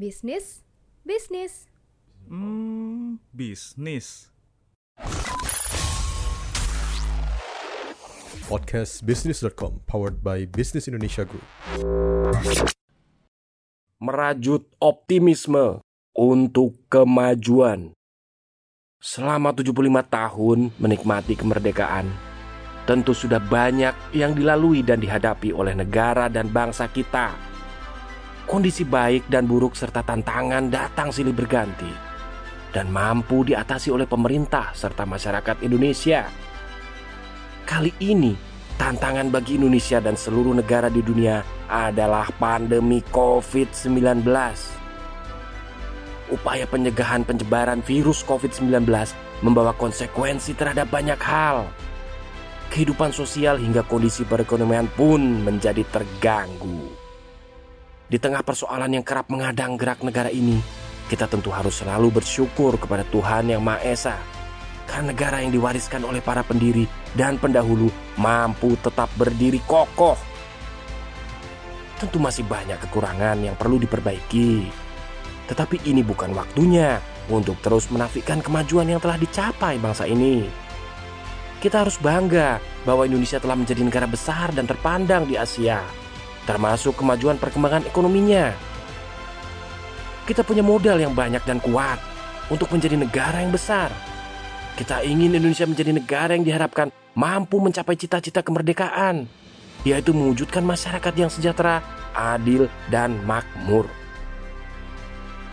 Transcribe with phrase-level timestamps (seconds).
[0.00, 0.64] Bisnis,
[1.04, 1.68] bisnis.
[2.24, 4.32] Hmm, bisnis.
[8.48, 11.44] Podcast Business.com powered by Business Indonesia Group.
[14.00, 15.84] Merajut optimisme
[16.16, 17.92] untuk kemajuan.
[19.04, 22.08] Selama 75 tahun menikmati kemerdekaan,
[22.88, 27.49] tentu sudah banyak yang dilalui dan dihadapi oleh negara dan bangsa kita
[28.50, 31.86] Kondisi baik dan buruk serta tantangan datang silih berganti
[32.74, 36.26] dan mampu diatasi oleh pemerintah serta masyarakat Indonesia.
[37.62, 38.34] Kali ini,
[38.74, 44.26] tantangan bagi Indonesia dan seluruh negara di dunia adalah pandemi COVID-19.
[46.34, 48.82] Upaya pencegahan penyebaran virus COVID-19
[49.46, 51.70] membawa konsekuensi terhadap banyak hal.
[52.74, 56.79] Kehidupan sosial hingga kondisi perekonomian pun menjadi terganggu.
[58.10, 60.58] Di tengah persoalan yang kerap mengadang gerak negara ini,
[61.06, 64.18] kita tentu harus selalu bersyukur kepada Tuhan Yang Maha Esa.
[64.90, 67.86] Karena negara yang diwariskan oleh para pendiri dan pendahulu
[68.18, 70.18] mampu tetap berdiri kokoh.
[72.02, 74.66] Tentu masih banyak kekurangan yang perlu diperbaiki.
[75.46, 76.98] Tetapi ini bukan waktunya
[77.30, 80.50] untuk terus menafikan kemajuan yang telah dicapai bangsa ini.
[81.62, 86.09] Kita harus bangga bahwa Indonesia telah menjadi negara besar dan terpandang di Asia
[86.50, 88.50] termasuk kemajuan perkembangan ekonominya.
[90.26, 92.02] Kita punya modal yang banyak dan kuat
[92.50, 93.94] untuk menjadi negara yang besar.
[94.74, 99.30] Kita ingin Indonesia menjadi negara yang diharapkan mampu mencapai cita-cita kemerdekaan,
[99.86, 101.86] yaitu mewujudkan masyarakat yang sejahtera,
[102.18, 103.86] adil, dan makmur.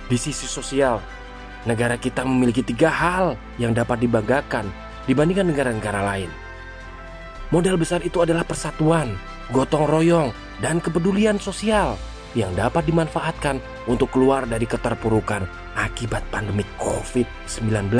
[0.09, 0.97] Di sisi sosial,
[1.69, 4.65] negara kita memiliki tiga hal yang dapat dibanggakan
[5.05, 6.31] dibandingkan negara-negara lain.
[7.53, 9.13] Modal besar itu adalah persatuan,
[9.51, 11.95] gotong royong, dan kepedulian sosial
[12.33, 17.93] yang dapat dimanfaatkan untuk keluar dari keterpurukan akibat pandemi COVID-19.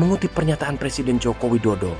[0.00, 1.92] Mengutip pernyataan Presiden Joko Widodo,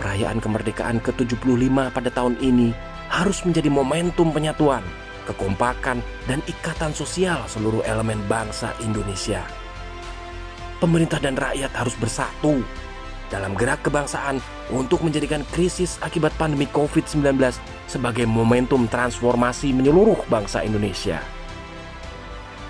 [0.00, 2.72] perayaan kemerdekaan ke-75 pada tahun ini
[3.12, 4.82] harus menjadi momentum penyatuan,
[5.28, 9.44] kekompakan, dan ikatan sosial seluruh elemen bangsa Indonesia.
[10.76, 12.60] Pemerintah dan rakyat harus bersatu
[13.28, 14.38] dalam gerak kebangsaan
[14.70, 17.22] untuk menjadikan krisis akibat pandemi COVID-19
[17.90, 21.18] sebagai momentum transformasi menyeluruh bangsa Indonesia.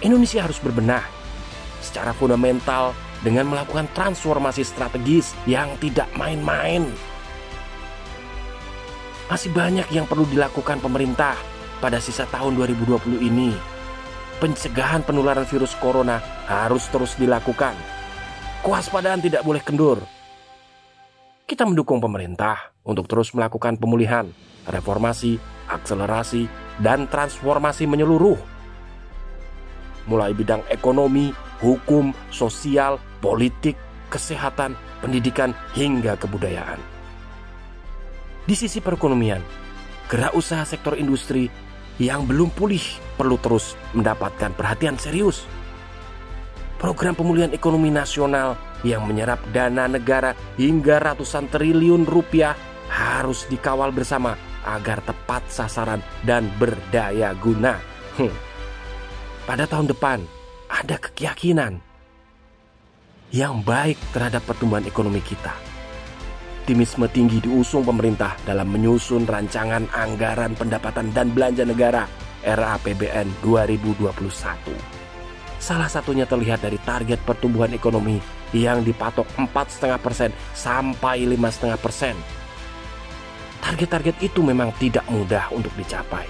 [0.01, 1.05] Indonesia harus berbenah
[1.81, 2.93] secara fundamental
[3.25, 6.85] dengan melakukan transformasi strategis yang tidak main-main.
[9.27, 11.35] Masih banyak yang perlu dilakukan pemerintah
[11.83, 13.51] pada sisa tahun 2020 ini.
[14.37, 17.73] Pencegahan penularan virus corona harus terus dilakukan.
[18.61, 20.05] Kewaspadaan tidak boleh kendur
[21.47, 24.27] kita mendukung pemerintah untuk terus melakukan pemulihan,
[24.67, 25.39] reformasi,
[25.71, 26.51] akselerasi,
[26.83, 28.35] dan transformasi menyeluruh.
[30.11, 31.31] Mulai bidang ekonomi,
[31.63, 33.79] hukum, sosial, politik,
[34.11, 36.83] kesehatan, pendidikan, hingga kebudayaan.
[38.43, 39.43] Di sisi perekonomian,
[40.11, 41.47] gerak usaha sektor industri
[42.03, 42.83] yang belum pulih
[43.15, 45.47] perlu terus mendapatkan perhatian serius.
[46.77, 52.57] Program pemulihan ekonomi nasional yang menyerap dana negara hingga ratusan triliun rupiah
[52.91, 57.79] harus dikawal bersama agar tepat sasaran dan berdaya guna.
[58.19, 58.35] Hmm.
[59.47, 60.19] Pada tahun depan,
[60.67, 61.79] ada keyakinan
[63.31, 65.55] yang baik terhadap pertumbuhan ekonomi kita.
[66.67, 72.11] Optimisme tinggi diusung pemerintah dalam menyusun rancangan anggaran pendapatan dan belanja negara
[72.43, 74.11] RAPBN 2021.
[75.63, 78.19] Salah satunya terlihat dari target pertumbuhan ekonomi
[78.55, 82.15] yang dipatok 4,5 persen sampai 5,5 persen.
[83.63, 86.29] Target-target itu memang tidak mudah untuk dicapai.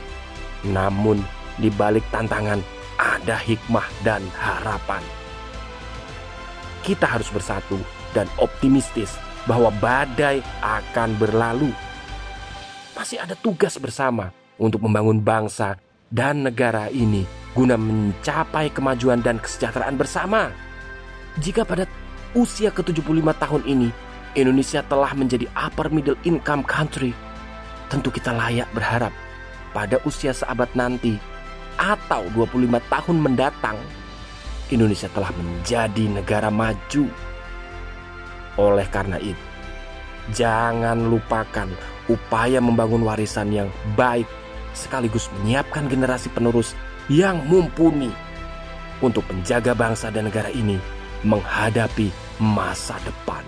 [0.65, 1.21] Namun,
[1.61, 2.61] di balik tantangan
[2.97, 5.05] ada hikmah dan harapan.
[6.81, 7.77] Kita harus bersatu
[8.17, 11.71] dan optimistis bahwa badai akan berlalu.
[12.97, 15.77] Masih ada tugas bersama untuk membangun bangsa
[16.09, 20.53] dan negara ini guna mencapai kemajuan dan kesejahteraan bersama.
[21.41, 21.85] Jika pada
[22.37, 23.89] usia ke-75 tahun ini
[24.37, 27.17] Indonesia telah menjadi upper middle income country,
[27.89, 29.11] tentu kita layak berharap
[29.73, 31.17] pada usia seabad nanti
[31.81, 33.81] atau 25 tahun mendatang
[34.69, 37.09] Indonesia telah menjadi negara maju.
[38.61, 39.41] Oleh karena itu,
[40.37, 41.73] jangan lupakan
[42.13, 44.29] upaya membangun warisan yang baik
[44.77, 46.77] sekaligus menyiapkan generasi penerus
[47.09, 48.13] yang mumpuni
[49.01, 50.77] untuk menjaga bangsa dan negara ini
[51.25, 53.45] menghadapi masa depan.